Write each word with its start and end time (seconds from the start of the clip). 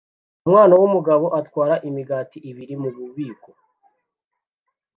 Umwana 0.45 0.73
wumugabo 0.79 1.25
atwara 1.39 1.75
imigati 1.89 2.37
ibiri 2.49 2.75
mububiko 2.81 3.49